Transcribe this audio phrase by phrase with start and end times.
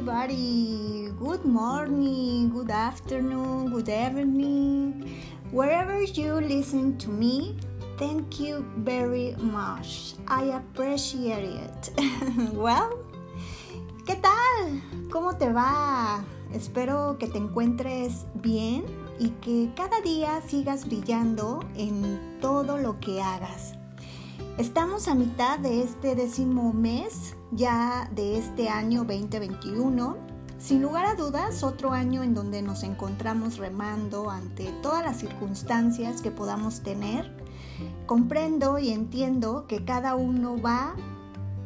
[0.00, 1.12] everybody.
[1.18, 5.20] Good morning, good afternoon, good evening.
[5.52, 7.58] Wherever you listen to me,
[7.98, 10.14] thank you very much.
[10.26, 11.90] I appreciate it.
[12.54, 12.96] well,
[14.06, 14.80] ¿qué tal?
[15.10, 16.24] ¿Cómo te va?
[16.54, 18.84] Espero que te encuentres bien
[19.18, 23.79] y que cada día sigas brillando en todo lo que hagas.
[24.58, 30.16] Estamos a mitad de este décimo mes ya de este año 2021.
[30.58, 36.20] Sin lugar a dudas, otro año en donde nos encontramos remando ante todas las circunstancias
[36.20, 37.34] que podamos tener.
[38.06, 40.94] Comprendo y entiendo que cada uno va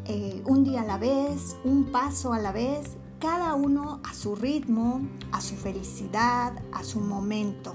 [0.05, 4.37] eh, un día a la vez, un paso a la vez, cada uno a su
[4.37, 5.01] ritmo,
[5.33, 7.75] a su felicidad, a su momento.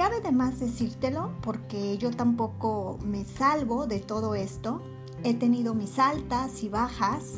[0.00, 4.80] Cabe de más decírtelo porque yo tampoco me salvo de todo esto.
[5.24, 7.34] He tenido mis altas y bajas.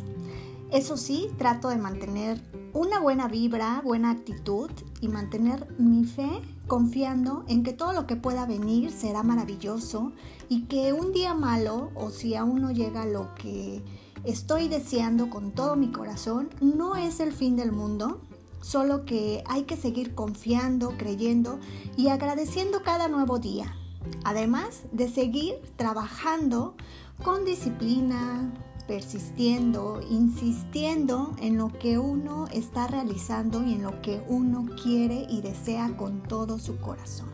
[0.70, 2.40] Eso sí, trato de mantener
[2.72, 8.14] una buena vibra, buena actitud y mantener mi fe confiando en que todo lo que
[8.14, 10.12] pueda venir será maravilloso
[10.48, 13.83] y que un día malo o si aún no llega lo que
[14.22, 18.20] estoy deseando con todo mi corazón, no es el fin del mundo,
[18.62, 21.60] solo que hay que seguir confiando, creyendo
[21.96, 23.77] y agradeciendo cada nuevo día.
[24.24, 26.74] Además de seguir trabajando
[27.22, 28.52] con disciplina,
[28.86, 35.40] persistiendo, insistiendo en lo que uno está realizando y en lo que uno quiere y
[35.40, 37.30] desea con todo su corazón.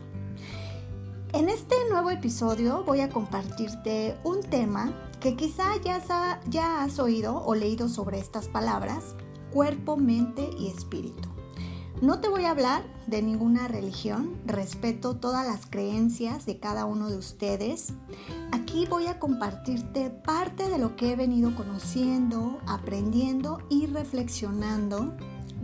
[1.31, 7.53] En este nuevo episodio voy a compartirte un tema que quizá ya, has oído o
[7.53, 9.15] leído sobre estas palabras,
[9.51, 11.29] cuerpo, mente y espíritu.
[12.01, 17.09] No te voy a hablar de ninguna religión, respeto todas las creencias de cada uno
[17.09, 17.91] de ustedes.
[18.53, 25.13] Aquí voy a compartirte parte de lo que he venido conociendo, aprendiendo y reflexionando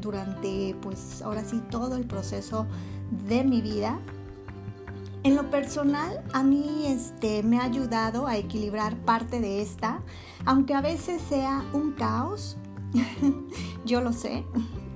[0.01, 2.67] durante, pues ahora sí, todo el proceso
[3.29, 3.97] de mi vida.
[5.23, 10.01] En lo personal, a mí este, me ha ayudado a equilibrar parte de esta,
[10.45, 12.57] aunque a veces sea un caos,
[13.85, 14.43] yo lo sé.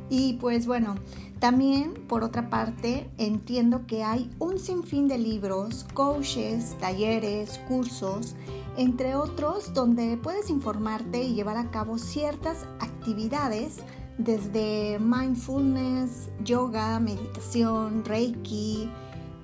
[0.10, 0.96] Y pues bueno,
[1.40, 8.36] también por otra parte entiendo que hay un sinfín de libros, coaches, talleres, cursos,
[8.78, 13.78] entre otros, donde puedes informarte y llevar a cabo ciertas actividades
[14.18, 18.90] desde mindfulness, yoga, meditación, reiki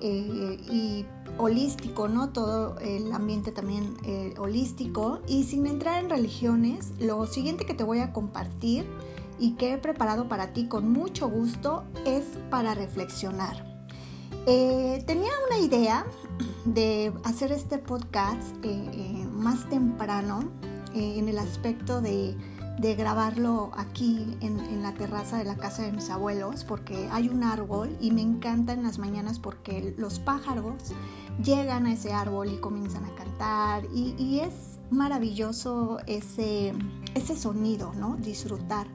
[0.00, 1.06] eh, y
[1.38, 2.30] holístico, ¿no?
[2.30, 5.20] Todo el ambiente también eh, holístico.
[5.26, 8.86] Y sin entrar en religiones, lo siguiente que te voy a compartir
[9.38, 13.64] y que he preparado para ti con mucho gusto es para reflexionar.
[14.46, 16.06] Eh, tenía una idea
[16.64, 18.56] de hacer este podcast
[19.32, 20.40] más temprano
[20.94, 22.36] en el aspecto de,
[22.78, 27.42] grabarlo aquí en, en, la terraza de la casa de mis abuelos porque hay un
[27.42, 30.92] árbol y me encanta en las mañanas porque los pájaros
[31.42, 36.72] llegan a ese árbol y comienzan a cantar y, es maravilloso ese,
[37.14, 38.16] ese sonido, ¿no?
[38.16, 38.86] Disfrutar,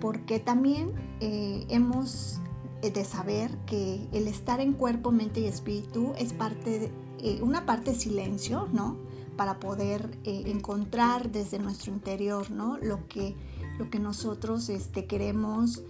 [0.00, 2.40] porque también eh, hemos
[2.82, 7.66] de saber que el estar en cuerpo, mente y espíritu es parte de, eh, una
[7.66, 8.96] parte de silencio, ¿no?
[9.36, 12.78] Para poder eh, encontrar desde nuestro interior, ¿no?
[12.78, 13.34] Lo que,
[13.78, 15.82] lo que nosotros este, queremos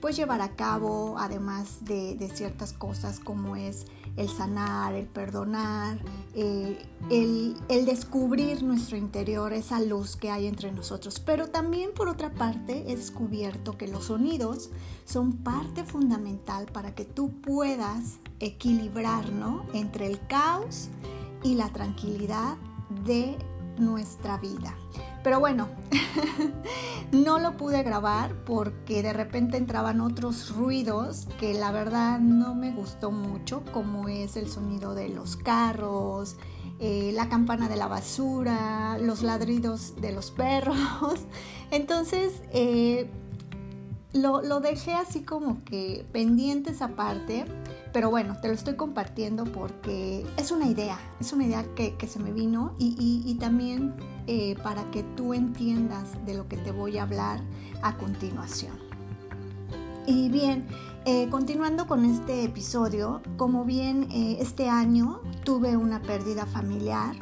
[0.00, 3.84] pues llevar a cabo, además de, de ciertas cosas como es
[4.16, 5.98] el sanar, el perdonar,
[6.34, 6.78] eh,
[7.10, 11.20] el, el, descubrir nuestro interior, esa luz que hay entre nosotros.
[11.20, 14.70] Pero también por otra parte he descubierto que los sonidos
[15.04, 19.64] son parte fundamental para que tú puedas equilibrar ¿no?
[19.72, 20.88] entre el caos
[21.42, 22.56] y la tranquilidad
[23.04, 23.36] de
[23.78, 24.74] nuestra vida.
[25.22, 25.68] Pero bueno,
[27.12, 32.72] no lo pude grabar porque de repente entraban otros ruidos que la verdad no me
[32.72, 36.36] gustó mucho, como es el sonido de los carros,
[36.80, 40.76] eh, la campana de la basura, los ladridos de los perros.
[41.70, 43.08] Entonces, eh,
[44.12, 47.44] lo, lo, dejé así como que pendiente esa parte,
[47.92, 52.18] pero bueno, te lo estoy compartiendo porque es una idea, es una idea que, se
[52.18, 53.94] me vino y, también
[54.26, 57.40] eh, para que tú entiendas de lo que te voy a hablar
[57.82, 58.78] a continuación.
[60.06, 60.66] Y bien,
[61.04, 67.14] eh, continuando con este episodio, como bien eh, este año tuve una pérdida familiar,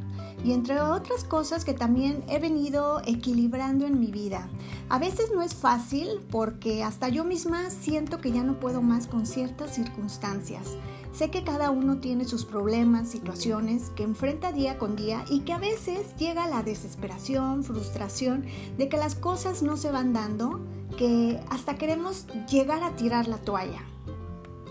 [0.44, 4.48] y entre otras cosas que también he venido equilibrando en mi vida.
[4.88, 9.06] A veces no es fácil porque hasta yo misma siento que ya no puedo más
[9.06, 10.76] con ciertas circunstancias.
[11.12, 15.52] Sé que cada uno tiene sus problemas, situaciones que enfrenta día con día y que
[15.52, 18.44] a veces llega la desesperación, frustración
[18.78, 20.60] de que las cosas no se van dando,
[20.96, 23.89] que hasta queremos llegar a tirar la toalla.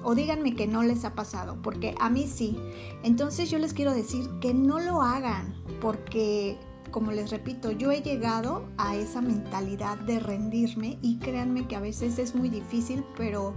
[0.04, 2.58] O díganme que no les ha pasado, porque a mí sí.
[3.04, 6.58] Entonces yo les quiero decir que no lo hagan, porque
[6.92, 11.80] como les repito, yo he llegado a esa mentalidad de rendirme y créanme que a
[11.80, 13.54] veces es muy difícil, pero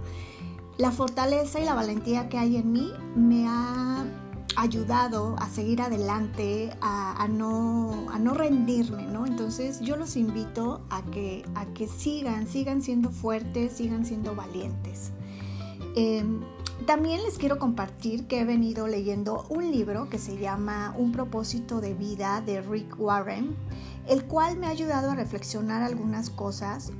[0.77, 4.05] la fortaleza y la valentía que hay en mí me ha
[4.55, 9.25] ayudado a seguir adelante, a, no, a no rendirme, ¿no?
[9.25, 15.11] Entonces yo los invito a que, a que sigan, sigan siendo fuertes, sigan siendo valientes.
[15.95, 16.41] Em,
[16.85, 21.79] también les quiero compartir que he venido leyendo un libro que se llama Un propósito
[21.81, 23.55] de vida de Rick Warren,
[24.07, 26.91] el cual me ha ayudado a reflexionar algunas cosas.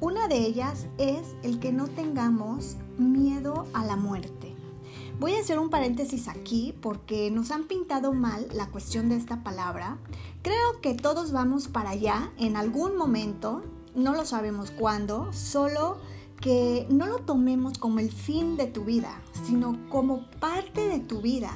[0.00, 4.54] Una de ellas es el que no tengamos miedo a la muerte.
[5.18, 9.42] Voy a hacer un paréntesis aquí porque nos han pintado mal la cuestión de esta
[9.42, 9.98] palabra.
[10.42, 13.62] Creo que todos vamos para allá en algún momento,
[13.94, 15.98] no lo sabemos cuándo, solo
[16.40, 21.20] que no lo tomemos como el fin de tu vida, sino como parte de tu
[21.20, 21.52] vida.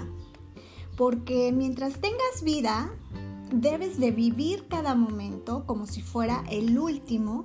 [0.97, 2.93] Porque mientras tengas vida,
[3.51, 7.45] debes de vivir cada momento como si fuera el último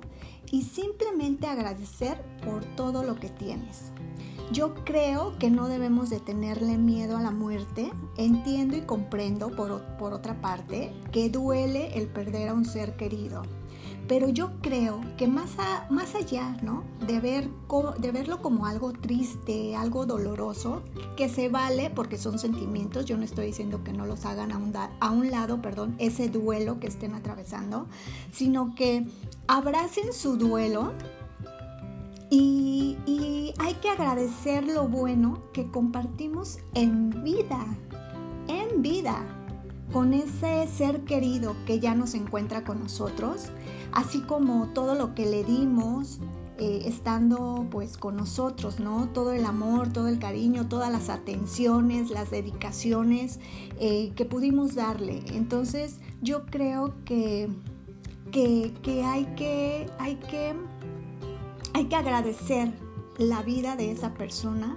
[0.50, 3.92] y simplemente agradecer por todo lo que tienes.
[4.52, 7.92] Yo creo que no debemos de tenerle miedo a la muerte.
[8.16, 13.42] Entiendo y comprendo por, por otra parte que duele el perder a un ser querido
[14.08, 15.50] pero yo creo que más,
[15.88, 16.84] más allá ¿no?
[17.06, 17.50] de, ver,
[17.98, 20.82] de verlo como algo triste, algo doloroso,
[21.16, 24.58] que se vale porque son sentimientos, yo no estoy diciendo que no los hagan a
[24.58, 27.86] un, a un lado, perdón, ese duelo que estén atravesando,
[28.32, 29.06] sino que
[29.46, 30.92] abracen su duelo
[32.30, 37.64] y, y hay que agradecer lo bueno que compartimos en vida,
[38.48, 39.36] en vida
[39.92, 43.50] con ese ser querido que ya nos encuentra con nosotros,
[43.92, 46.20] así como todo lo que le dimos
[46.58, 49.08] eh, estando pues con nosotros, ¿no?
[49.08, 53.40] Todo el amor, todo el cariño, todas las atenciones, las dedicaciones
[53.78, 55.22] eh, que pudimos darle.
[55.32, 57.48] Entonces yo creo que,
[58.30, 60.54] que, que, hay que, hay que,
[61.72, 62.70] hay que agradecer
[63.16, 64.76] la vida de esa persona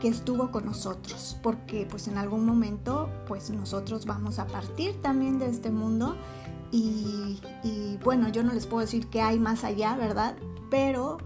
[0.00, 5.40] que estuvo con nosotros, porque pues en algún momento pues nosotros vamos a partir también
[5.40, 6.14] de este mundo
[6.70, 7.40] y,
[8.04, 10.36] bueno, yo no les puedo decir que hay más allá, ¿verdad?
[10.70, 11.18] Pero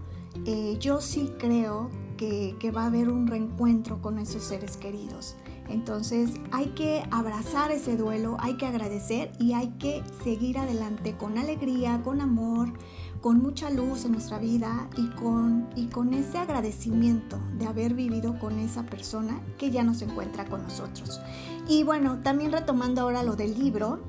[0.45, 5.35] eh, yo sí creo que, que va a haber un reencuentro con esos seres queridos.
[5.69, 11.37] Entonces hay que abrazar ese duelo, hay que agradecer y hay que seguir adelante con
[11.37, 12.73] alegría, con amor,
[13.21, 18.37] con mucha luz en nuestra vida y con, y con ese agradecimiento de haber vivido
[18.37, 21.21] con esa persona que ya no se encuentra con nosotros.
[21.69, 24.01] Y bueno, también retomando ahora lo del libro,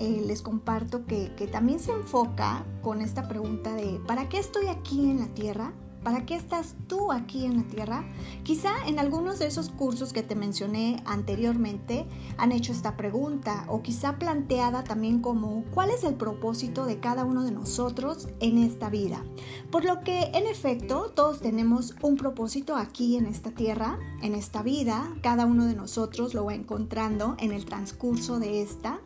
[0.00, 4.66] eh, les comparto que, que también se enfoca con esta pregunta de ¿para qué estoy
[4.66, 5.72] aquí en la tierra?
[6.02, 8.04] ¿Para qué estás tú aquí en la Tierra?
[8.42, 12.06] Quizá en algunos de esos cursos que te mencioné anteriormente
[12.38, 17.26] han hecho esta pregunta o quizá planteada también como ¿cuál es el propósito de cada
[17.26, 19.22] uno de nosotros en esta vida?
[19.70, 24.62] Por lo que en efecto todos tenemos un propósito aquí en esta Tierra, en esta
[24.62, 29.00] vida, cada uno de nosotros lo va encontrando en el transcurso de esta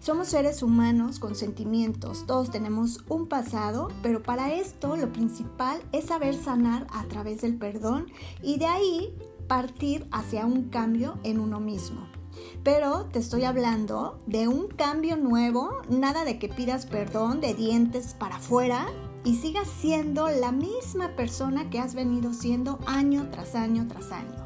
[0.00, 6.06] somos seres humanos con sentimientos, todos tenemos un pasado, pero para esto lo principal es
[6.06, 8.06] saber sanar a través del perdón
[8.42, 9.14] y de ahí
[9.48, 12.06] partir hacia un cambio en uno mismo.
[12.64, 18.14] Pero te estoy hablando de un cambio nuevo, nada de que pidas perdón de dientes
[18.18, 18.86] para afuera
[19.24, 24.36] y sigas siendo la misma persona que has venido siendo año tras año tras año.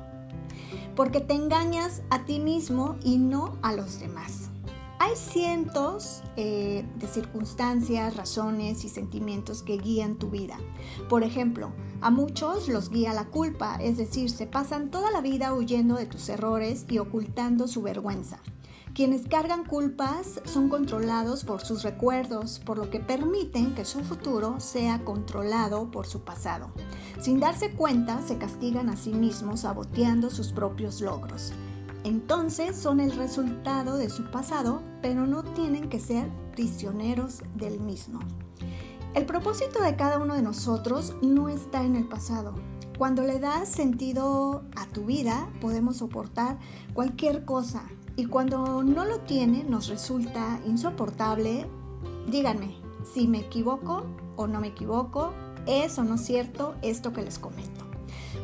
[0.94, 4.50] Porque te engañas a ti mismo y no a los demás.
[4.98, 10.56] Hay cientos eh, de circunstancias, razones y sentimientos que guían tu vida.
[11.10, 15.52] Por ejemplo, a muchos los guía la culpa, es decir, se pasan toda la vida
[15.52, 18.38] huyendo de tus errores y ocultando su vergüenza.
[18.94, 24.60] Quienes cargan culpas son controlados por sus recuerdos, por lo que permiten que su futuro
[24.60, 26.70] sea controlado por su pasado.
[27.20, 31.52] Sin darse cuenta, se castigan a sí mismos saboteando sus propios logros
[32.06, 38.20] entonces son el resultado de su pasado, pero no tienen que ser prisioneros del mismo.
[39.14, 42.54] El propósito de cada uno de nosotros no está en el pasado.
[42.98, 46.58] Cuando le das sentido a tu vida, podemos soportar
[46.94, 47.82] cualquier cosa.
[48.16, 51.66] Y cuando no lo tiene, nos resulta insoportable.
[52.30, 54.04] Díganme si me equivoco
[54.36, 55.32] o no me equivoco,
[55.66, 57.85] es o no cierto esto que les comento.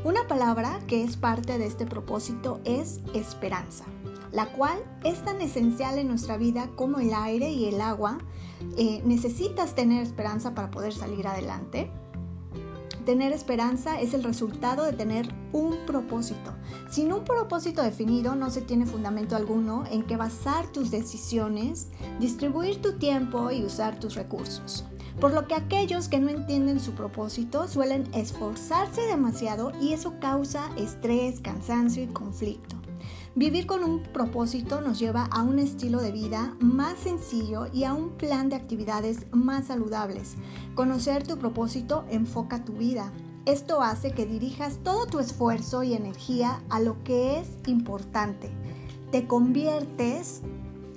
[0.04, 3.84] Una palabra que es parte de este propósito es esperanza,
[4.32, 8.18] la cual es tan esencial en nuestra vida como el aire y el agua.
[8.76, 11.88] Eh, necesitas tener esperanza para poder salir adelante.
[13.04, 16.52] Tener esperanza es el resultado de tener un propósito.
[16.90, 22.82] Sin un propósito definido no se tiene fundamento alguno en que basar tus decisiones, distribuir
[22.82, 24.84] tu tiempo y usar tus recursos.
[25.20, 30.70] Por lo que aquellos que no entienden su propósito suelen esforzarse demasiado y eso causa
[30.76, 32.76] estrés, cansancio y conflicto.
[33.34, 37.94] Vivir con un propósito nos lleva a un estilo de vida más sencillo y a
[37.94, 40.34] un plan de actividades más saludables.
[40.74, 43.10] Conocer tu propósito enfoca tu vida.
[43.46, 48.50] Esto hace que dirijas todo tu esfuerzo y energía a lo que es importante.
[49.10, 50.42] Te conviertes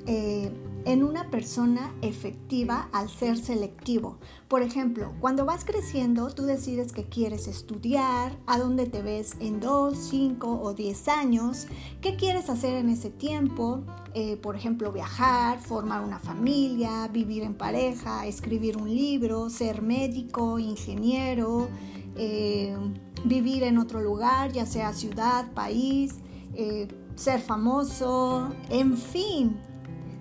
[0.05, 0.51] eh,
[0.85, 4.19] en una persona efectiva al ser selectivo.
[4.47, 9.59] Por ejemplo, cuando vas creciendo, tú decides que quieres estudiar, a dónde te ves en
[9.59, 11.67] 2, 5 o 10 años,
[12.01, 17.55] qué quieres hacer en ese tiempo, eh, por ejemplo, viajar, formar una familia, vivir en
[17.55, 21.67] pareja, escribir un libro, ser médico, ingeniero,
[22.15, 22.77] eh,
[23.23, 26.13] vivir en otro lugar, ya sea ciudad, país,
[26.53, 29.57] eh, ser famoso, en fin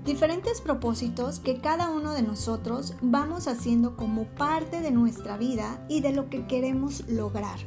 [0.04, 6.00] diferentes propósitos que cada uno de nosotros vamos haciendo como parte de nuestra vida y
[6.00, 7.58] de lo que queremos lograr.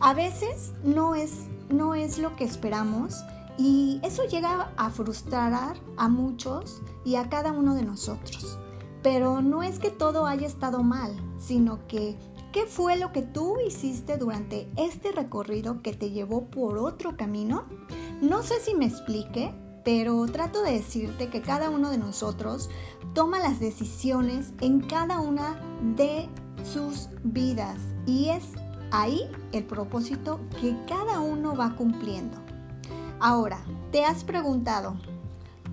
[0.00, 3.22] A veces no es, no es lo que esperamos
[3.58, 8.58] y eso llega a frustrar a muchos y a cada uno de nosotros.
[9.02, 12.16] Pero no es que todo haya estado mal, sino que
[12.52, 17.64] ¿qué fue lo que tú hiciste durante este recorrido que te llevó por otro camino?
[18.22, 19.52] No sé si me explique,
[19.84, 22.70] pero trato de decirte que cada uno de nosotros
[23.12, 25.60] toma las decisiones en cada una
[25.96, 26.28] de
[26.64, 28.44] sus vidas y es
[28.90, 32.38] ahí el propósito que cada uno va cumpliendo.
[33.20, 33.58] Ahora,
[33.92, 34.96] ¿te has preguntado,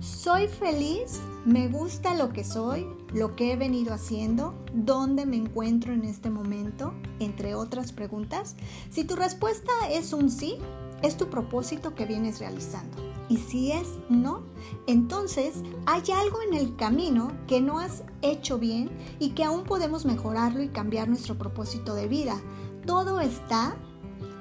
[0.00, 1.20] ¿soy feliz?
[1.44, 2.86] ¿Me gusta lo que soy?
[3.12, 4.54] ¿Lo que he venido haciendo?
[4.72, 6.94] ¿Dónde me encuentro en este momento?
[7.18, 8.56] Entre otras preguntas.
[8.90, 10.58] Si tu respuesta es un sí,
[11.02, 12.96] es tu propósito que vienes realizando.
[13.28, 14.42] Y si es no,
[14.86, 20.04] entonces hay algo en el camino que no has hecho bien y que aún podemos
[20.04, 22.40] mejorarlo y cambiar nuestro propósito de vida.
[22.84, 23.76] Todo está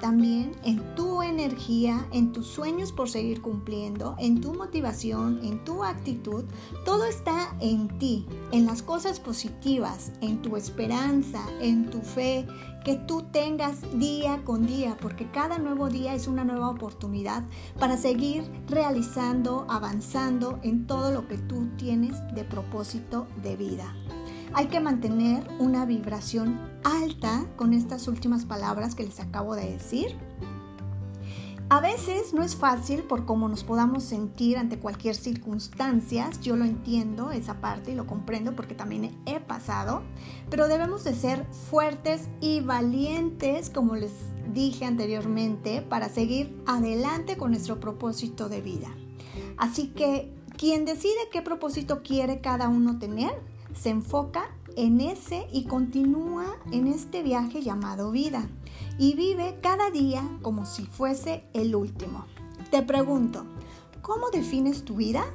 [0.02, 5.84] también en tu energía, en tus sueños por seguir cumpliendo, en tu motivación, en tu
[5.84, 6.44] actitud.
[6.84, 12.46] Todo está en ti, en las cosas positivas, en tu esperanza, en tu fe,
[12.84, 17.44] que tú tengas día con día, porque cada nuevo día es una nueva oportunidad
[17.80, 23.96] para seguir realizando, avanzando en todo lo que tú tienes de propósito de vida.
[24.54, 30.18] Hay que mantener una vibración alta con estas últimas palabras que les acabo de decir.
[31.70, 36.30] A veces no es fácil por cómo nos podamos sentir ante cualquier circunstancia.
[36.42, 40.02] Yo lo entiendo, esa parte, y lo comprendo porque también he pasado.
[40.50, 44.12] Pero debemos de ser fuertes y valientes, como les
[44.54, 48.90] dije anteriormente, para seguir adelante con nuestro propósito de vida.
[49.56, 53.32] Así que quien decide qué propósito quiere cada uno tener,
[53.76, 58.48] se enfoca en ese y continúa en este viaje llamado vida
[58.98, 62.26] y vive cada día como si fuese el último.
[62.70, 63.46] Te pregunto,
[64.02, 65.26] ¿cómo defines tu vida?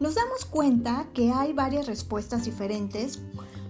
[0.00, 3.20] Nos damos cuenta que hay varias respuestas diferentes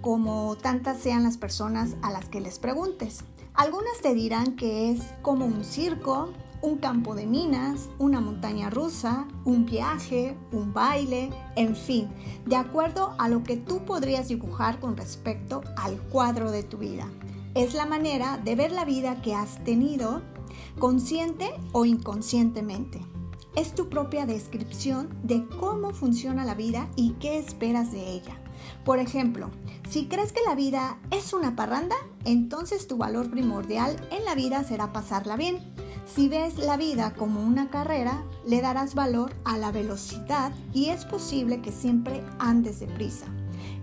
[0.00, 3.25] como tantas sean las personas a las que les preguntes.
[3.55, 6.31] Algunas te dirán que es como un circo,
[6.62, 12.09] un campo de minas, una montaña rusa, un viaje, un baile, en fin,
[12.47, 17.09] de acuerdo a lo que tú podrías dibujar con respecto al cuadro de tu vida.
[17.55, 20.23] Es la manera de ver la vida que has tenido,
[20.79, 23.00] consciente o inconscientemente.
[23.57, 28.41] Es tu propia descripción de cómo funciona la vida y qué esperas de ella.
[28.85, 29.50] Por ejemplo,
[29.88, 34.65] si crees que la vida es una parranda, entonces tu valor primordial en la vida
[34.65, 35.59] será pasarla bien.
[36.07, 41.05] Si ves la vida como una carrera, le darás valor a la velocidad y es
[41.05, 43.27] posible que siempre andes deprisa.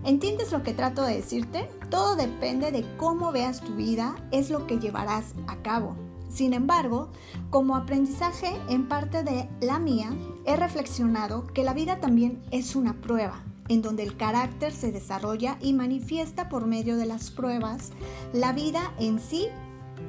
[0.04, 1.68] ¿Entiendes lo que trato de decirte?
[1.90, 5.96] Todo depende de cómo veas tu vida, es lo que llevarás a cabo.
[6.28, 7.08] Sin embargo,
[7.50, 10.10] como aprendizaje en parte de la mía,
[10.44, 15.58] he reflexionado que la vida también es una prueba, en donde el carácter se desarrolla
[15.60, 17.90] y manifiesta por medio de las pruebas.
[18.32, 19.48] La vida en sí,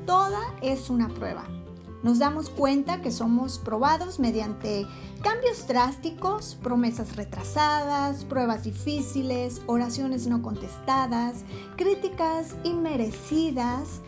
[0.05, 1.45] toda es una prueba
[2.03, 4.87] nos damos cuenta que somos probados mediante
[5.21, 11.43] cambios drásticos, promesas retrasadas, pruebas difíciles, oraciones no contestadas,
[11.75, 14.01] críticas inmerecidas,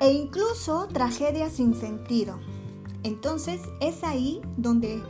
[0.00, 2.38] e incluso tragedias sin sentido.
[3.02, 5.02] Entonces es ahí donde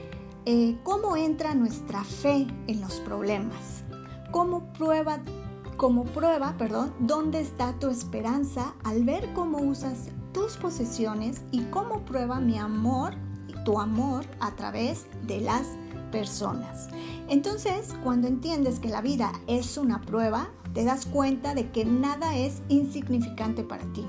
[0.51, 3.85] eh, cómo entra nuestra fe en los problemas,
[4.31, 5.21] cómo prueba,
[5.77, 12.03] como prueba, perdón, dónde está tu esperanza al ver cómo usas tus posesiones y cómo
[12.07, 13.13] prueba mi amor,
[13.67, 15.67] tu amor a través de las
[16.11, 16.89] personas.
[17.29, 22.39] Entonces, cuando entiendes que la vida es una prueba, te das cuenta de que nada
[22.39, 24.07] es insignificante para ti.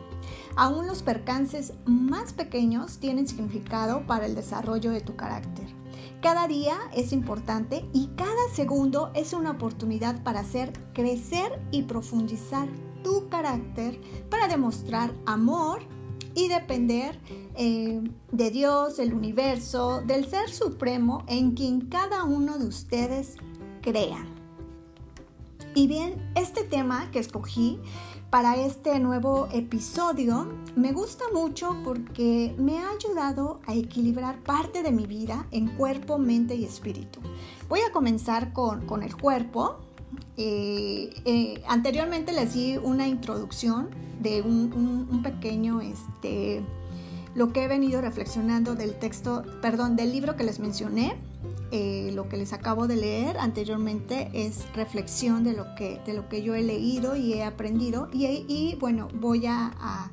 [0.56, 5.79] Aún los percances más pequeños tienen significado para el desarrollo de tu carácter.
[6.22, 12.68] Cada día es importante y cada segundo es una oportunidad para hacer crecer y profundizar
[13.04, 15.80] tu carácter para demostrar amor
[16.36, 17.18] y depender
[17.56, 18.02] eh,
[18.34, 23.38] de Dios, el universo, del Ser Supremo en quien cada uno de ustedes
[23.82, 24.26] crea.
[25.76, 27.80] Y bien, este tema que escogí
[28.30, 34.92] para este nuevo episodio me gusta mucho porque me ha ayudado a equilibrar parte de
[34.92, 37.20] mi vida en cuerpo, mente y espíritu.
[37.68, 39.78] Voy a comenzar con, el cuerpo.
[40.38, 43.90] Eh, eh, anteriormente les di una introducción
[44.22, 46.64] de un, pequeño, este,
[47.36, 51.18] lo que he venido reflexionando del texto, perdón, del libro que les mencioné
[51.72, 56.28] eh, lo que les acabo de leer anteriormente es reflexión de lo que, de lo
[56.28, 58.10] que yo he leído y he aprendido.
[58.12, 60.10] Y, bueno, voy a,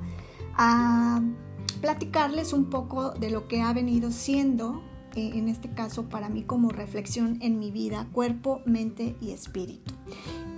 [1.81, 4.81] platicarles un poco de lo que ha venido siendo,
[5.15, 9.93] eh, en este caso para mí como reflexión en mi vida, cuerpo, mente y espíritu.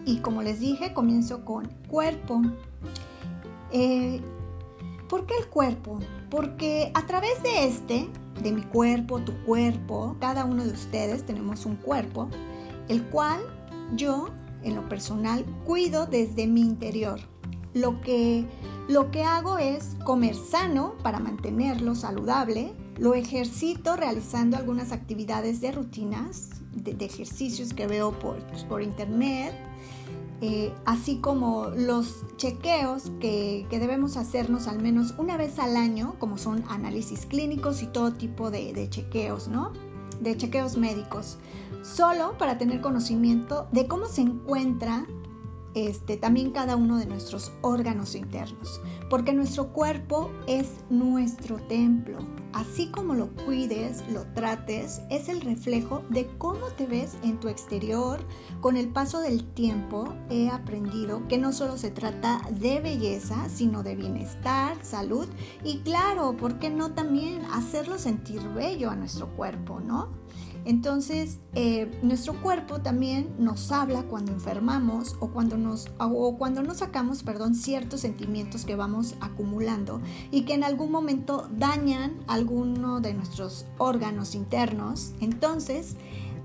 [0.06, 2.42] Y como les dije, comienzo con cuerpo.
[3.72, 4.22] Eh,
[5.08, 6.00] ¿Por qué el cuerpo?
[6.30, 8.10] Porque a través de este
[8.42, 12.30] de mi cuerpo, tu cuerpo, cada uno de ustedes tenemos un cuerpo,
[12.88, 13.42] el cual
[13.96, 14.30] yo,
[14.64, 17.20] en lo personal, cuido desde mi interior.
[17.74, 18.46] Lo que,
[18.88, 25.72] lo que hago es comer sano para mantenerlo saludable, lo ejercito realizando algunas actividades de
[25.72, 29.54] rutinas, de, ejercicios que veo por, pues, por internet,
[30.42, 36.38] eh, así como los chequeos que, debemos hacernos al menos una vez al año, como
[36.38, 39.74] son análisis clínicos y todo tipo de, chequeos, ¿no?
[40.22, 41.38] De chequeos médicos,
[41.84, 45.06] solo para tener conocimiento de cómo se encuentra
[45.76, 52.18] este, también cada uno de nuestros órganos internos, porque nuestro cuerpo es nuestro templo.
[52.52, 57.48] Así como lo cuides, lo trates, es el reflejo de cómo te ves en tu
[57.48, 58.20] exterior.
[58.60, 63.84] Con el paso del tiempo he aprendido que no solo se trata de belleza, sino
[63.84, 65.28] de bienestar, salud
[65.64, 70.19] y claro, ¿por qué no también hacerlo sentir bello a nuestro cuerpo, no?
[70.66, 76.78] Entonces, eh, nuestro cuerpo también nos habla cuando enfermamos o cuando nos, o cuando nos
[76.78, 83.14] sacamos, perdón, ciertos sentimientos que vamos acumulando y que en algún momento dañan alguno de
[83.14, 85.14] nuestros órganos internos.
[85.22, 85.96] Entonces,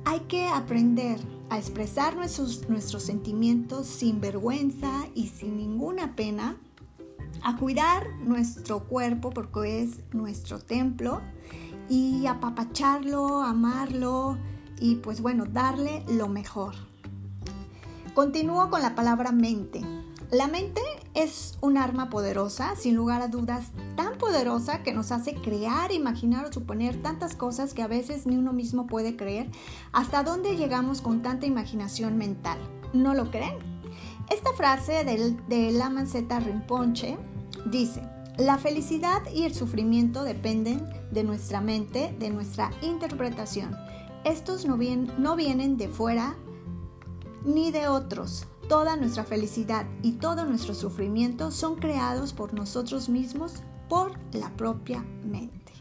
[0.04, 1.18] hay que aprender
[1.50, 6.56] a expresar nuestros, nuestros sentimientos sin vergüenza y sin ninguna pena,
[7.42, 11.20] a cuidar nuestro cuerpo porque es nuestro templo
[11.88, 14.38] y apapacharlo, amarlo
[14.80, 16.74] y pues bueno, darle lo mejor.
[18.14, 19.82] Continúo con la palabra mente.
[20.30, 20.80] La mente
[21.14, 26.46] es un arma poderosa, sin lugar a dudas, tan poderosa que nos hace crear, imaginar
[26.46, 29.50] o suponer tantas cosas que a veces ni uno mismo puede creer.
[29.92, 32.58] ¿Hasta dónde llegamos con tanta imaginación mental?
[32.92, 33.58] ¿No lo creen?
[34.30, 37.18] Esta frase de Lama Z Rinpoche
[37.66, 38.02] dice,
[38.38, 43.76] la felicidad y el sufrimiento dependen de nuestra mente, de nuestra interpretación.
[44.24, 46.36] Estos no, vienen de fuera
[47.44, 48.46] ni de otros.
[48.68, 55.04] Toda nuestra felicidad y todo nuestro sufrimiento son creados por nosotros mismos, por la propia
[55.24, 55.72] mente.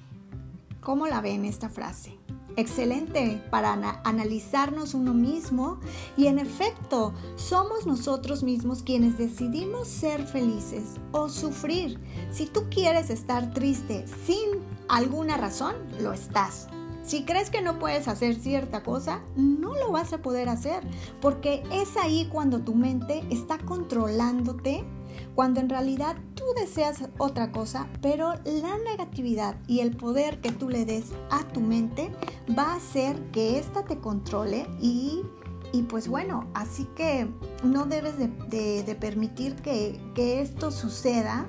[0.82, 2.23] ¿Cómo la ven esta frase?
[2.56, 5.80] Excelente para analizarnos uno mismo
[6.18, 12.00] y en efecto somos nosotros mismos quienes decidimos ser felices o sufrir.
[12.32, 16.68] Si tú quieres estar triste sin alguna razón, lo estás.
[17.04, 20.84] Si crees que no puedes hacer cierta cosa, no lo vas a poder hacer,
[21.20, 24.86] porque es ahí cuando tu mente está controlándote
[25.36, 30.70] cuando en realidad tú deseas otra cosa, pero la negatividad y el poder que tú
[30.70, 32.12] le des a tu mente
[32.58, 35.24] va a hacer que ésta te controle y,
[35.90, 37.28] pues bueno, así que
[37.64, 41.48] no debes de, permitir que, que esto suceda.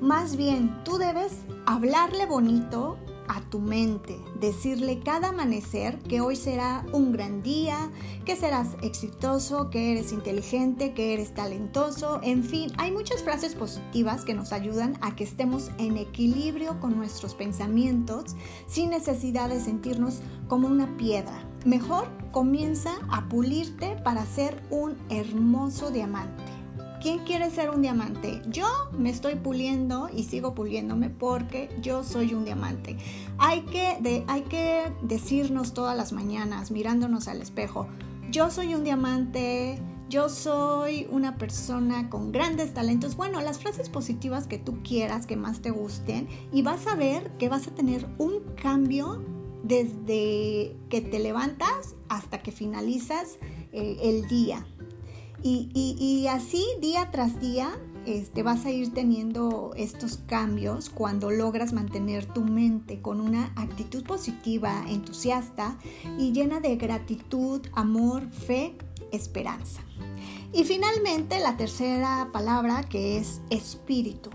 [0.00, 1.32] Más bien, tú debes
[1.66, 2.98] hablarle bonito
[3.30, 7.90] a tu mente, decirle cada amanecer que hoy será un gran día,
[8.24, 14.24] que serás exitoso, que eres inteligente, que eres talentoso, en fin, hay muchas frases positivas
[14.24, 18.34] que nos ayudan a que estemos en equilibrio con nuestros pensamientos
[18.66, 21.44] sin necesidad de sentirnos como una piedra.
[21.64, 26.59] Mejor comienza a pulirte para ser un hermoso diamante.
[27.00, 28.42] ¿Quién quiere ser un diamante?
[28.50, 32.98] Yo me estoy puliendo y sigo puliéndome porque yo soy un diamante.
[33.38, 37.88] Hay que, hay que decirnos todas las mañanas mirándonos al espejo,
[38.30, 39.78] yo soy un diamante,
[40.10, 43.16] yo soy una persona con grandes talentos.
[43.16, 47.30] Bueno, las frases positivas que tú quieras, que más te gusten, y vas a ver
[47.38, 49.24] que vas a tener un cambio
[49.62, 53.38] desde que te levantas hasta que finalizas
[53.72, 54.66] eh, el día.
[55.42, 57.70] Y, así día tras día
[58.06, 64.04] este, vas a ir teniendo estos cambios cuando logras mantener tu mente con una actitud
[64.04, 65.78] positiva, entusiasta
[66.18, 68.74] y llena de gratitud, amor, fe,
[69.12, 69.82] esperanza.
[70.52, 74.30] Y finalmente la tercera palabra que es espíritu.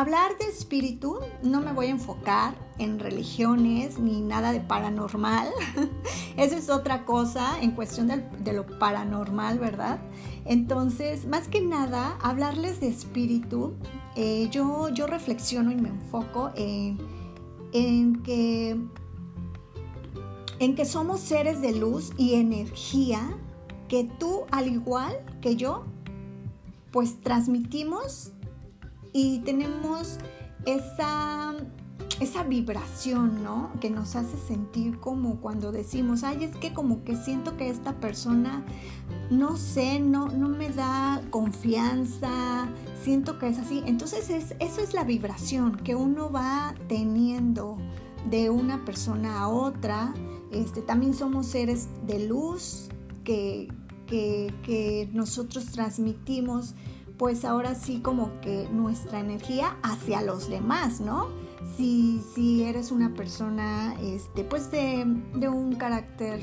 [0.00, 5.48] Hablar de espíritu no me voy a enfocar en religiones ni nada de paranormal.
[6.38, 10.00] Esa es otra cosa en cuestión de, lo paranormal, ¿verdad?
[10.46, 13.74] Entonces, más que nada, hablarles de espíritu,
[14.16, 16.96] eh, yo, yo reflexiono y me enfoco en,
[17.74, 18.80] en, que,
[20.60, 23.36] en que somos seres de luz y energía
[23.86, 25.84] que tú, al igual que yo,
[26.90, 28.32] pues transmitimos
[29.12, 30.18] y tenemos
[30.66, 31.54] esa,
[32.20, 33.70] esa vibración, ¿no?
[33.80, 37.94] Que nos hace sentir como cuando decimos, ay, es que como que siento que esta
[37.94, 38.64] persona,
[39.30, 42.68] no sé, no, no me da confianza,
[43.02, 43.82] siento que es así.
[43.86, 47.78] Entonces es, eso es la vibración que uno va teniendo
[48.28, 50.14] de una persona a otra.
[50.52, 52.88] Este, también somos seres de luz
[53.24, 53.68] que,
[54.06, 56.74] que, que nosotros transmitimos
[57.20, 61.28] pues ahora sí como que nuestra energía hacia los demás, ¿no?
[61.76, 65.04] Si, si eres una persona, este, pues de,
[65.34, 66.40] de un carácter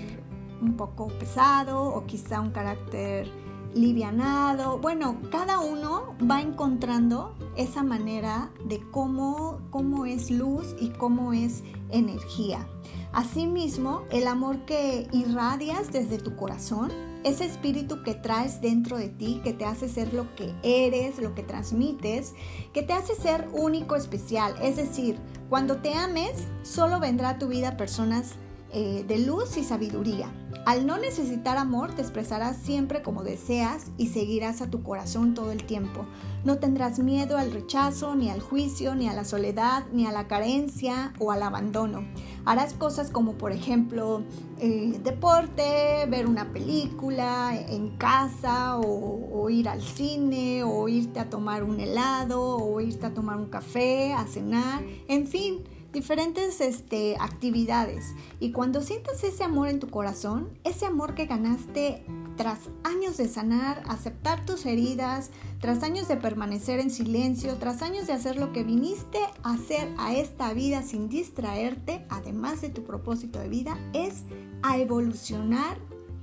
[0.61, 3.27] un poco pesado o quizá un carácter
[3.73, 4.77] livianado.
[4.77, 11.63] Bueno, cada uno va encontrando esa manera de cómo, cómo es luz y cómo es
[11.89, 12.67] energía.
[13.13, 19.41] Asimismo, el amor que irradias desde tu corazón ese espíritu que traes dentro de ti,
[19.43, 22.33] que te hace ser lo que eres, lo que transmites,
[22.73, 24.55] que te hace ser único, especial.
[24.61, 25.17] Es decir,
[25.49, 28.35] cuando te ames, solo vendrá a tu vida personas
[28.79, 30.31] eh, de luz y sabiduría.
[30.67, 35.51] Al no necesitar amor, te expresarás siempre como deseas y seguirás a tu corazón todo
[35.51, 36.05] el tiempo.
[36.43, 40.27] No tendrás miedo al rechazo, ni al juicio, ni a la soledad, ni a la
[40.27, 42.07] carencia o al abandono.
[42.45, 44.21] Harás cosas como, por ejemplo,
[44.59, 51.31] eh, deporte, ver una película en casa, o, o ir al cine, o irte a
[51.31, 57.15] tomar un helado, o irte a tomar un café, a cenar, en fin diferentes este,
[57.19, 58.13] actividades.
[58.39, 62.03] Y cuando sientas ese amor en tu corazón, ese amor que ganaste
[62.35, 68.07] tras años de sanar, aceptar tus heridas, tras años de permanecer en silencio, tras años
[68.07, 72.83] de hacer lo que viniste a hacer a esta vida sin distraerte, además de tu
[72.83, 74.23] propósito de vida, es
[74.61, 75.79] a evolucionar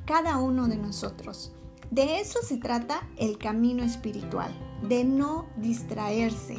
[0.06, 1.52] cada uno de nosotros.
[1.90, 4.52] De eso se trata el camino espiritual,
[4.88, 6.56] de no distraerse,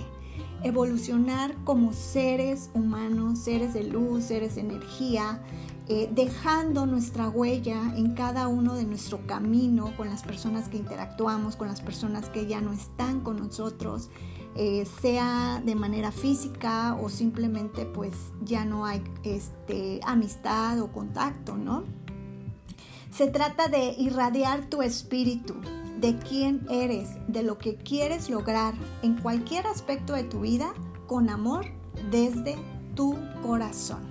[0.65, 5.39] evolucionar como seres humanos, seres de luz, seres de energía,
[5.87, 11.55] eh, dejando nuestra huella en cada uno de nuestro camino con las personas que interactuamos,
[11.55, 14.09] con las personas que ya no están con nosotros,
[14.55, 21.55] eh, sea de manera física o simplemente pues ya no hay este, amistad o contacto,
[21.57, 21.83] ¿no?
[23.11, 25.53] Se trata de irradiar tu espíritu,
[25.99, 30.73] de quién eres, de lo que quieres lograr en cualquier aspecto de tu vida
[31.07, 31.65] con amor
[32.11, 32.55] desde
[32.95, 34.01] tu corazón.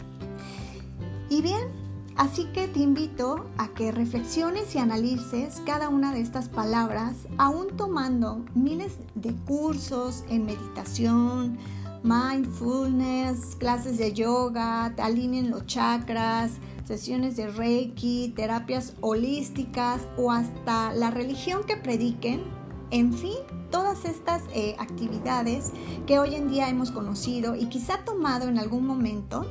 [1.31, 1.69] Y bien,
[2.17, 7.77] así que te invito a que reflexiones y analices cada una de estas palabras, aún
[7.77, 11.59] tomando miles de cursos en meditación,
[12.03, 16.53] mindfulness, clases de yoga, te alineen los chakras,
[16.85, 22.43] sesiones de Reiki, terapias holísticas o hasta la religión que prediquen.
[22.91, 23.37] En fin,
[23.71, 25.73] todas estas eh, actividades
[26.07, 29.47] que hoy en día hemos conocido y quizá tomado en algún momento,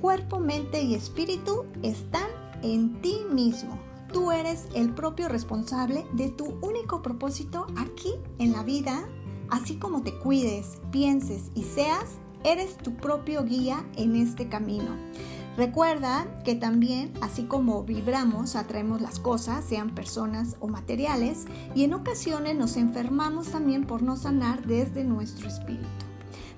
[0.00, 2.28] cuerpo, mente y espíritu están
[2.62, 3.78] en ti mismo.
[4.12, 9.08] Tú eres el propio responsable de tu único propósito aquí en la vida,
[9.50, 14.96] así como te cuides, pienses y seas, Eres tu propio guía en este camino.
[15.60, 21.44] Recuerda que también, así como vibramos, atraemos las cosas, sean personas o materiales,
[21.74, 25.84] y en ocasiones nos enfermamos también por no sanar desde nuestro espíritu.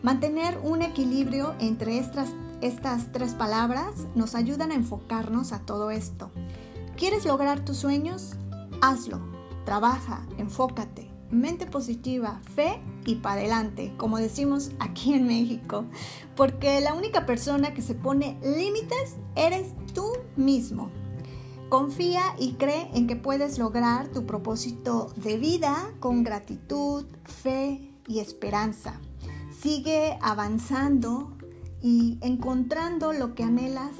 [0.05, 6.31] Mantener un equilibrio entre estas, estas tres palabras nos ayudan a enfocarnos a todo esto.
[6.97, 8.37] ¿Quieres lograr tus sueños?
[8.83, 9.19] Hazlo.
[9.65, 11.11] Trabaja, enfócate.
[11.29, 15.85] Mente positiva, fe y para adelante, como decimos aquí en México.
[16.37, 20.91] Porque la única persona que se pone límites eres tú mismo.
[21.69, 28.19] Confía y cree en que puedes lograr tu propósito de vida con gratitud, fe y
[28.19, 29.01] esperanza.
[29.59, 31.37] Sigue avanzando
[31.81, 33.93] y encontrando lo que anhelas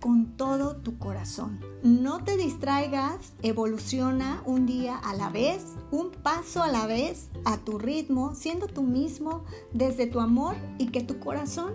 [0.00, 1.58] con todo tu corazón.
[1.82, 7.56] No te distraigas, evoluciona un día a la vez, un paso a la vez, a
[7.58, 11.74] tu ritmo, siendo tú mismo desde tu amor y que tu corazón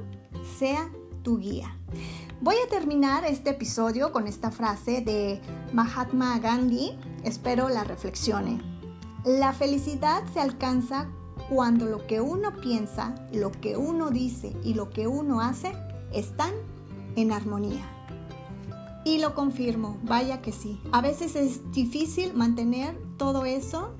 [0.59, 0.89] sea
[1.23, 1.77] tu guía.
[2.41, 5.39] Voy a terminar este episodio con esta frase de
[5.71, 6.97] Mahatma Gandhi.
[7.23, 8.59] Espero la reflexione.
[9.23, 11.07] La felicidad se alcanza
[11.49, 15.71] cuando lo que uno piensa, lo que uno dice y lo que uno hace
[16.11, 16.51] están
[17.15, 18.02] en armonía.
[19.05, 20.79] Y lo confirmo, vaya que sí.
[20.91, 23.95] A veces es difícil mantener todo eso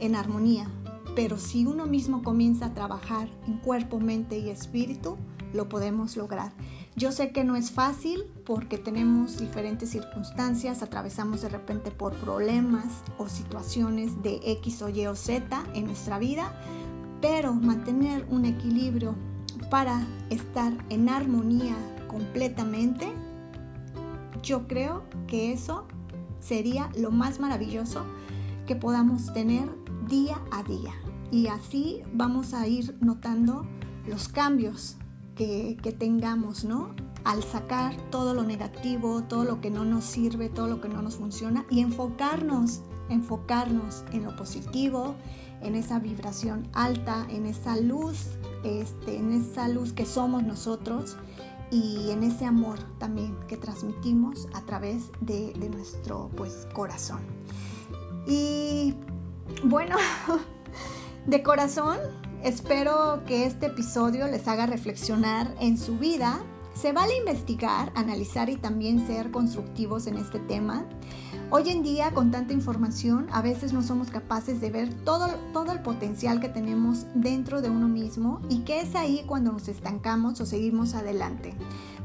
[0.00, 0.68] en armonía,
[1.14, 5.16] pero si uno mismo comienza a trabajar en cuerpo, mente y espíritu,
[5.52, 6.52] lo podemos lograr.
[6.96, 13.02] Yo sé que no es fácil porque tenemos diferentes circunstancias, atravesamos de repente por problemas
[13.18, 16.52] o situaciones de X o Y o Z en nuestra vida,
[17.20, 19.14] pero mantener un equilibrio
[19.70, 21.76] para estar en armonía
[22.08, 23.12] completamente
[24.42, 25.86] yo creo que eso
[26.40, 28.04] sería lo más maravilloso
[28.66, 29.68] que podamos tener
[30.08, 30.92] día a día.
[31.30, 33.66] Y así vamos a ir notando
[34.06, 34.96] los cambios
[35.36, 36.90] que, tengamos, ¿no?
[37.24, 41.00] Al sacar todo lo negativo, todo lo que no nos sirve, todo lo que no
[41.00, 45.14] nos funciona y enfocarnos, enfocarnos en lo positivo,
[45.62, 48.26] en esa vibración alta, en esa luz,
[48.64, 51.16] este, en esa luz que somos nosotros
[51.70, 57.20] y en ese amor también que transmitimos a través de, nuestro pues corazón.
[58.26, 58.94] Y
[59.64, 59.96] bueno,
[61.26, 61.98] de corazón
[62.42, 66.40] espero que este episodio les haga reflexionar en su vida.
[66.74, 70.86] Se vale investigar, analizar y también ser constructivos en este tema.
[71.50, 75.72] Hoy en día, con tanta información, a veces no somos capaces de ver todo, todo
[75.72, 80.40] el potencial que tenemos dentro de uno mismo y que es ahí cuando nos estancamos
[80.40, 81.54] o seguimos adelante.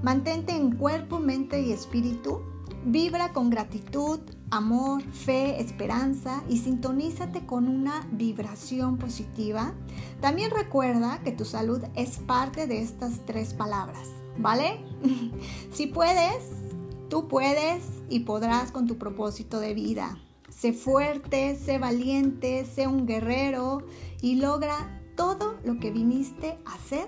[0.01, 2.41] Mantente en cuerpo, mente y espíritu.
[2.87, 4.19] Vibra con gratitud,
[4.51, 9.73] amor, fe, esperanza y sintonízate con una vibración positiva.
[10.21, 14.79] También recuerda que tu salud es parte de estas tres palabras, ¿vale?
[15.71, 16.65] si puedes,
[17.09, 20.17] Tú puedes y podrás con tu propósito de vida.
[20.49, 23.83] Sé fuerte, sé valiente, sé un guerrero
[24.21, 27.07] y logra todo lo que viniste a hacer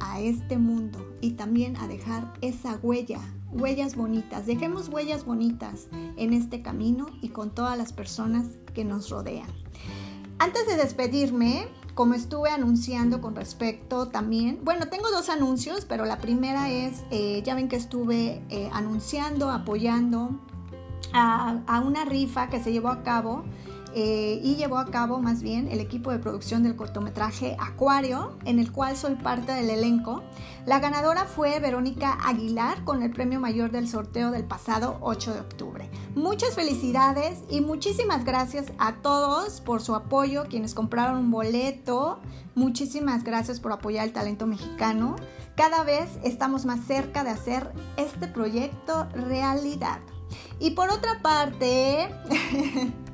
[0.00, 4.46] a este mundo y también a dejar esa huella, huellas bonitas.
[4.46, 9.48] Dejemos huellas bonitas en este camino y con todas las personas que nos rodean.
[10.38, 16.18] Antes de despedirme, como estuve anunciando con respecto también, bueno, tengo dos anuncios, pero la
[16.18, 20.30] primera es, eh, ya ven que estuve eh, anunciando, apoyando
[21.12, 23.42] a, a, una rifa que se llevó a cabo
[23.94, 28.58] eh, y llevó a cabo más bien el equipo de producción del cortometraje Acuario, en
[28.58, 30.22] el cual soy parte del elenco.
[30.66, 35.40] La ganadora fue Verónica Aguilar con el premio mayor del sorteo del pasado 8 de
[35.40, 35.90] octubre.
[36.14, 42.20] Muchas felicidades y muchísimas gracias a todos por su apoyo, quienes compraron un boleto.
[42.54, 45.16] Muchísimas gracias por apoyar el talento mexicano.
[45.56, 50.00] Cada vez estamos más cerca de hacer este proyecto realidad.
[50.60, 52.08] Y por otra parte,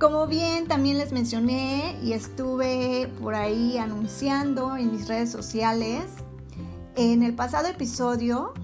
[0.00, 6.04] como bien también les mencioné y estuve por ahí anunciando en mis redes sociales,
[6.96, 8.54] en el pasado episodio,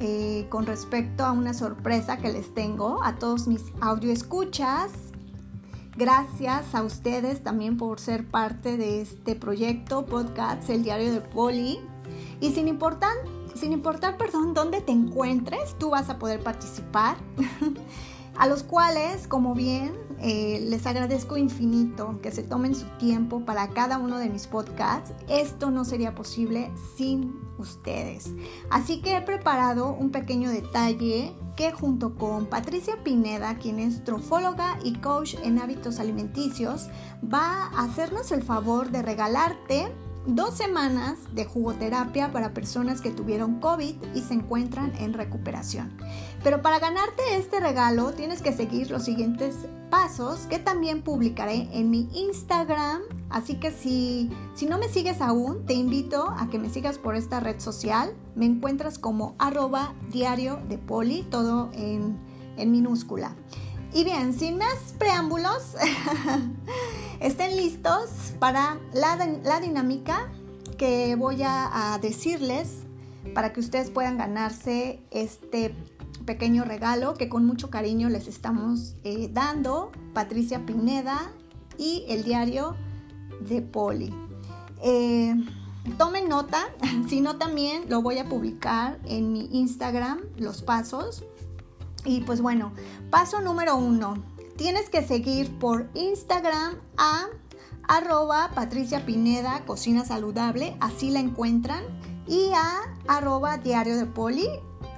[0.00, 4.90] eh, con respecto a una sorpresa que les tengo a todos mis audio escuchas,
[5.96, 11.78] Gracias a ustedes también por ser parte de este proyecto podcast El Diario de Poli.
[12.40, 13.12] Y sin importar
[13.54, 17.16] sin importar, perdón, dónde te encuentres, tú vas a poder participar.
[18.36, 19.94] a los cuales, como bien,
[20.26, 25.12] eh, les agradezco infinito que se tomen su tiempo para cada uno de mis podcasts.
[25.28, 28.30] Esto no sería posible sin ustedes.
[28.70, 34.78] Así que he preparado un pequeño detalle que junto con Patricia Pineda, quien es trofóloga
[34.82, 36.88] y coach en hábitos alimenticios,
[37.22, 39.92] va a hacernos el favor de regalarte
[40.26, 45.96] dos semanas de jugoterapia para personas que tuvieron COVID y se encuentran en recuperación.
[46.42, 51.90] Pero para ganarte este regalo tienes que seguir los siguientes pasos que también publicaré en
[51.90, 53.02] mi Instagram.
[53.30, 57.16] Así que si, si no me sigues aún, te invito a que me sigas por
[57.16, 58.14] esta red social.
[58.34, 62.18] Me encuentras como arroba diario de poli, todo en,
[62.56, 63.36] en minúscula.
[63.94, 65.76] Y bien, sin más preámbulos,
[67.20, 70.32] estén listos para la, dinámica
[70.76, 72.80] que voy a, decirles
[73.34, 75.76] para que ustedes puedan ganarse este
[76.26, 81.30] pequeño regalo que con mucho cariño les estamos eh, dando, Patricia Pineda
[81.78, 82.74] y el diario
[83.48, 84.12] de Poli.
[84.82, 85.36] Eh,
[85.98, 86.64] tomen nota,
[87.08, 91.22] si no también lo voy a publicar en mi Instagram, los pasos.
[92.04, 92.72] Y pues bueno,
[93.10, 94.22] paso número uno,
[94.56, 97.26] tienes que seguir por Instagram a
[97.88, 101.82] arroba Patricia Pineda Cocina Saludable, así la encuentran,
[102.26, 104.48] y a arroba Diario de Poli,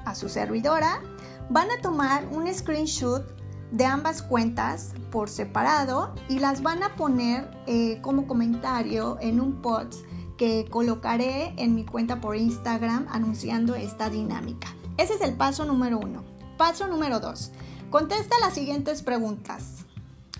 [0.04, 1.00] a su servidora.
[1.48, 3.24] Van a tomar un screenshot
[3.70, 9.60] de ambas cuentas por separado y las van a poner eh, como comentario en un
[9.62, 10.04] post
[10.36, 14.68] que colocaré en mi cuenta por Instagram anunciando esta dinámica.
[14.96, 16.35] Ese es el paso número uno.
[16.56, 17.50] Paso número dos.
[17.90, 19.84] Contesta las siguientes preguntas.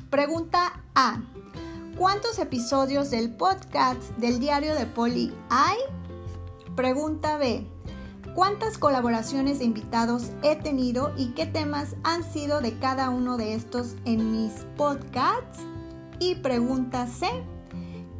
[0.09, 1.21] Pregunta A.
[1.99, 5.77] ¿Cuántos episodios del podcast del diario de Poli hay?
[6.75, 7.67] Pregunta B.
[8.35, 13.55] ¿Cuántas colaboraciones de invitados he tenido y qué temas han sido de cada uno de
[13.55, 15.61] estos en mis podcasts?
[16.19, 17.29] Y pregunta C.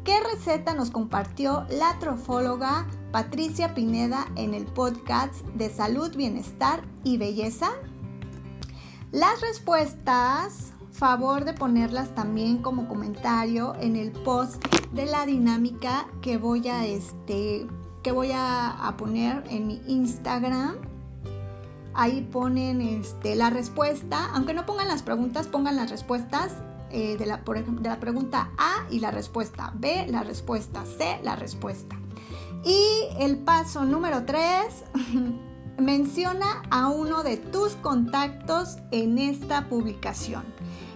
[0.03, 7.17] ¿Qué receta nos compartió la trofóloga Patricia Pineda en el podcast de Salud, Bienestar y
[7.17, 7.71] Belleza?
[9.11, 16.37] Las respuestas favor de ponerlas también como comentario en el post de la dinámica que
[16.37, 17.67] voy a este
[18.03, 20.75] que voy a, poner en mi Instagram.
[21.93, 26.53] Ahí ponen este, la respuesta, aunque no pongan las preguntas, pongan las respuestas
[26.89, 31.35] eh, de, la, de la pregunta A y la respuesta B, la respuesta C, la
[31.35, 31.97] respuesta.
[32.67, 34.83] Y el paso número 3
[35.77, 40.43] menciona a uno de tus contactos en esta publicación.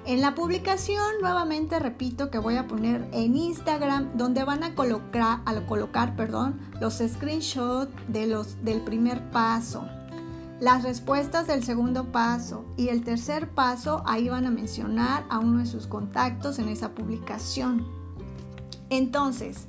[0.06, 5.40] En la publicación, nuevamente repito que voy a poner en Instagram, donde van a colocar,
[5.46, 9.88] a colocar perdón, los screenshots de los, del primer paso,
[10.60, 15.60] las respuestas del segundo paso y el tercer paso, ahí van a mencionar a uno
[15.60, 17.88] de sus contactos en esa publicación.
[18.90, 19.68] Entonces,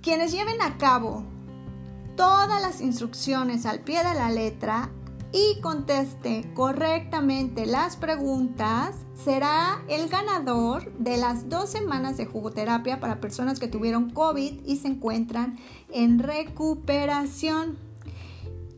[0.00, 1.33] quienes lleven a cabo
[2.16, 4.90] todas las instrucciones al pie de la letra
[5.32, 13.20] y conteste correctamente las preguntas, será el ganador de las dos semanas de jugoterapia para
[13.20, 15.58] personas que tuvieron COVID y se encuentran
[15.92, 17.76] en recuperación.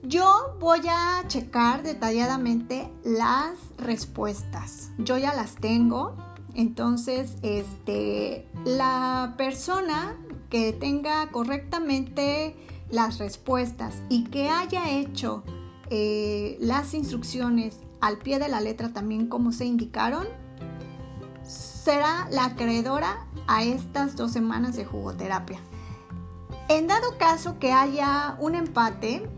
[0.03, 4.93] Yo voy a checar detalladamente las respuestas.
[4.97, 6.17] Yo ya las tengo.
[6.55, 10.17] Entonces, este, la persona
[10.49, 12.57] que tenga correctamente
[12.91, 15.43] las respuestas y que haya hecho
[15.91, 20.27] eh, las instrucciones al pie de la letra también como se indicaron,
[21.43, 25.61] será la acreedora a estas dos semanas de jugoterapia.
[26.69, 29.29] En dado caso que haya un empate,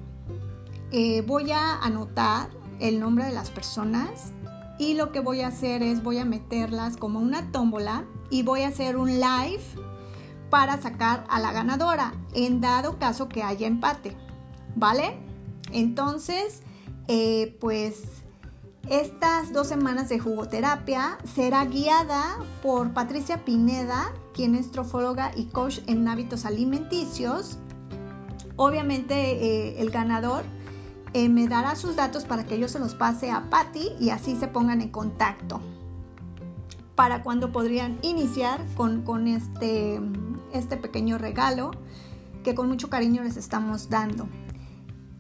[0.91, 2.49] eh, voy a anotar
[2.81, 4.33] el nombre de las personas
[4.79, 8.63] y lo que voy a hacer es voy a meterlas como una tómbola y voy
[8.63, 9.63] a hacer un live
[10.51, 14.17] para sacar a la ganadora en dado caso que haya empate,
[14.77, 15.19] ¿vale?
[15.73, 16.63] Entonces,
[17.09, 18.03] eh, pues
[18.89, 25.81] estas dos semanas de jugoterapia será guiada por Patricia Pineda, quien es trofóloga y coach
[25.87, 27.59] en hábitos alimenticios.
[28.57, 30.45] Obviamente eh, el ganador
[31.13, 34.37] eh, me dará sus datos para que yo se los pase a Patty y así
[34.37, 35.61] se pongan en contacto
[36.95, 40.01] para cuando podrían iniciar con, con este,
[40.53, 41.71] este pequeño regalo
[42.45, 44.29] que con mucho cariño les estamos dando.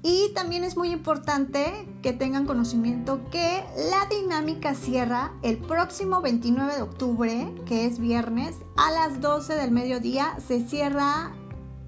[0.02, 6.76] Y también es muy importante que tengan conocimiento que la dinámica cierra el próximo 29
[6.76, 11.32] de octubre, que es viernes, a las 12 del mediodía se cierra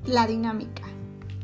[0.04, 0.82] la dinámica.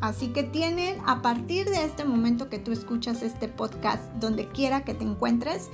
[0.01, 4.85] Así que tienen a partir de este momento que tú escuchas este podcast, donde quiera
[4.85, 5.71] que te encuentres,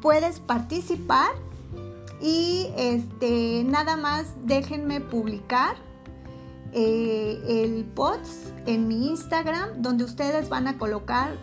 [0.00, 1.30] puedes participar
[2.20, 5.76] y este nada más déjenme publicar
[6.72, 11.36] eh, el post en mi Instagram donde ustedes van a colocar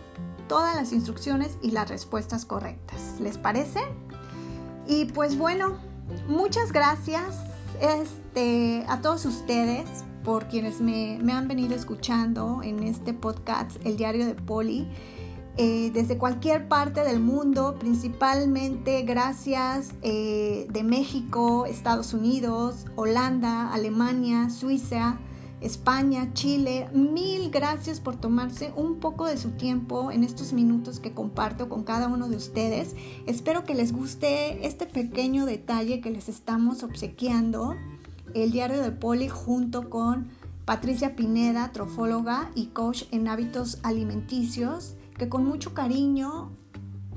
[0.48, 3.20] todas las instrucciones y las respuestas correctas.
[3.20, 3.80] ¿Les parece?
[4.86, 5.76] Y pues bueno,
[6.26, 7.36] muchas gracias
[7.80, 9.86] este, a todos ustedes
[10.24, 14.88] por quienes me, me han venido escuchando en este podcast, El Diario de Poli.
[15.60, 24.50] Eh, desde cualquier parte del mundo, principalmente gracias eh, de México, Estados Unidos, Holanda, Alemania,
[24.50, 25.18] Suiza,
[25.60, 26.88] España, Chile.
[26.92, 31.82] Mil gracias por tomarse un poco de su tiempo en estos minutos que comparto con
[31.82, 32.94] cada uno de ustedes.
[33.26, 37.74] Espero que les guste este pequeño detalle que les estamos obsequiando,
[38.32, 40.28] el diario de Poli junto con
[40.64, 46.52] Patricia Pineda, trofóloga y coach en hábitos alimenticios que con mucho cariño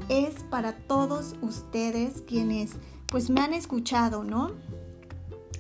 [0.10, 2.72] es para todos ustedes quienes
[3.08, 4.52] pues me han escuchado, ¿no?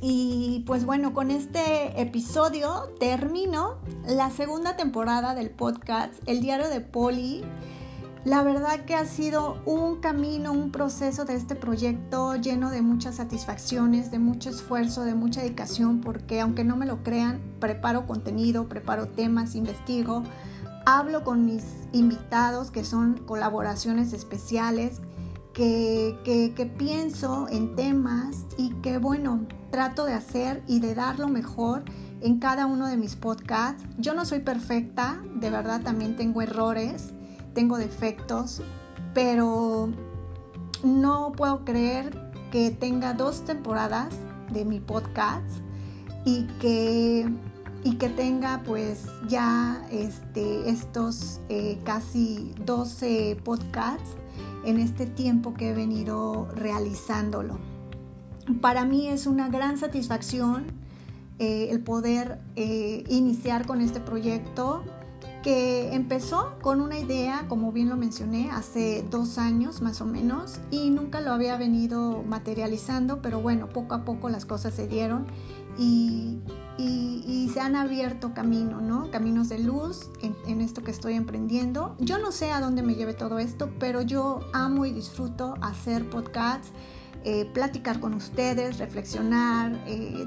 [0.02, 3.78] Y pues bueno, con este episodio termino
[4.08, 7.44] la segunda temporada del podcast El Diario de Poli.
[8.24, 13.16] La verdad que ha sido un camino, un proceso de este proyecto lleno de muchas
[13.16, 18.70] satisfacciones, de mucho esfuerzo, de mucha dedicación, porque aunque no me lo crean, preparo contenido,
[18.70, 20.24] preparo temas, investigo,
[20.86, 25.02] hablo con mis invitados que son colaboraciones especiales,
[25.54, 31.28] que, que, pienso en temas y que bueno, trato de hacer y de dar lo
[31.28, 31.84] mejor
[32.22, 33.84] en cada uno de mis podcasts.
[33.98, 37.12] Yo no soy perfecta, de verdad también tengo errores,
[37.54, 38.62] tengo defectos,
[39.14, 39.90] pero
[40.84, 44.16] no puedo creer que tenga dos temporadas
[44.52, 45.50] de mi podcast
[46.26, 47.30] y que
[47.84, 54.12] y que tenga pues ya este, estos eh, casi 12 podcasts
[54.66, 57.58] en este tiempo que he venido realizándolo.
[58.62, 60.66] Para mí es una gran satisfacción
[61.40, 64.84] eh, el poder eh, iniciar con este proyecto
[65.42, 70.60] que empezó con una idea, como bien lo mencioné, hace dos años más o menos
[70.70, 75.26] y nunca lo había venido materializando, pero bueno, poco a poco las cosas se dieron
[75.82, 79.12] y, se han abierto camino, ¿no?
[79.12, 81.98] Caminos de luz en, esto que estoy emprendiendo.
[82.00, 86.10] Yo no sé a dónde me lleve todo esto, pero yo amo y disfruto hacer
[86.10, 86.70] podcasts,
[87.26, 90.26] eh, platicar con ustedes, reflexionar, eh,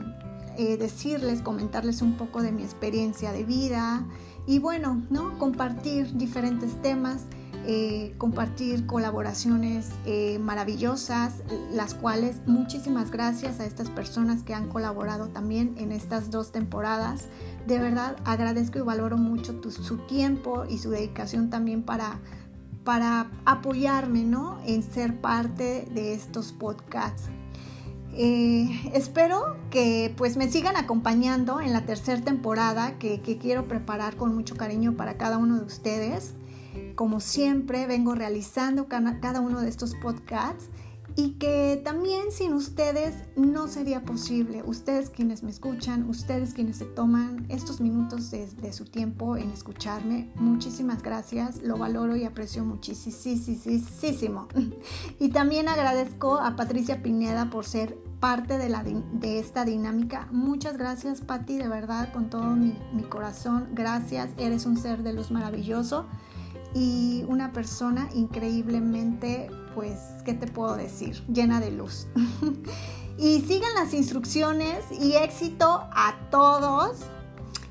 [0.58, 4.06] eh, decirles, comentarles un poco de mi experiencia de vida
[4.46, 5.38] y bueno, ¿no?
[5.38, 7.24] Compartir diferentes temas.
[7.66, 11.32] Eh, compartir colaboraciones eh, maravillosas,
[11.72, 17.28] las cuales muchísimas gracias a estas personas que han colaborado también en estas dos temporadas.
[17.66, 22.20] De verdad agradezco y valoro mucho su tiempo y su dedicación también para,
[22.84, 24.58] para apoyarme ¿no?
[24.66, 27.30] en ser parte de estos podcasts.
[28.12, 34.16] Eh, espero que pues me sigan acompañando en la tercera temporada que, que quiero preparar
[34.16, 36.34] con mucho cariño para cada uno de ustedes
[36.94, 40.70] como siempre vengo realizando cada uno de estos podcasts
[41.16, 44.64] y que también sin ustedes no sería posible.
[44.66, 50.32] Ustedes quienes me escuchan, ustedes quienes se toman estos minutos de, su tiempo en escucharme,
[50.34, 54.48] muchísimas gracias, lo valoro y aprecio muchísimo.
[55.20, 60.26] Y también agradezco a Patricia Pineda por ser parte de, esta dinámica.
[60.32, 63.68] Muchas gracias Patti, de verdad, con todo mi corazón.
[63.72, 66.06] Gracias, eres un ser de luz maravilloso
[66.74, 71.24] y una persona increíblemente, pues, ¿qué te puedo decir?
[71.28, 72.06] Llena de luz.
[73.18, 76.98] y sigan las instrucciones y éxito a todos.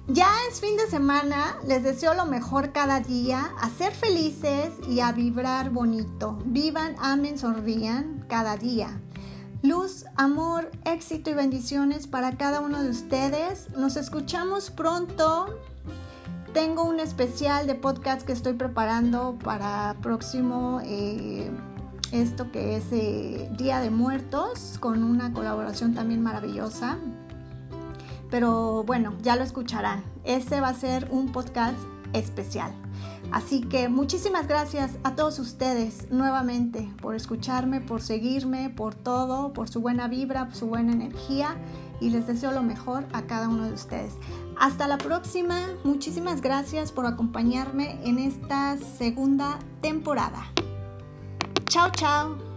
[0.08, 5.00] Ya es fin de semana, les deseo lo mejor cada día, a ser felices y
[5.00, 6.40] a vibrar bonito.
[6.46, 9.00] Vivan, amen, sonrían cada día.
[9.62, 13.70] Luz, amor, éxito y bendiciones para cada uno de ustedes.
[13.78, 15.58] Nos escuchamos pronto.
[16.54, 21.50] Tengo un especial de podcast que estoy preparando para próximo, eh,
[22.12, 27.00] esto que es eh, Día de Muertos, con una colaboración también maravillosa.
[28.30, 30.04] Pero bueno, ya lo escucharán.
[30.26, 31.80] Este va a ser un podcast
[32.14, 32.72] especial.
[33.32, 39.70] Así que muchísimas gracias a todos ustedes nuevamente por escucharme, por seguirme, por todo, por
[39.70, 41.56] su buena vibra, por su buena energía
[42.04, 44.16] y les deseo lo mejor a cada uno de ustedes.
[44.60, 50.46] Hasta la próxima, muchísimas gracias por acompañarme en esta segunda temporada.
[51.66, 52.53] Chao, chao.